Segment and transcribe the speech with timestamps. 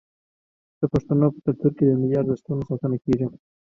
[0.79, 3.25] د پښتنو په کلتور کې د ملي ارزښتونو ساتنه کیږي.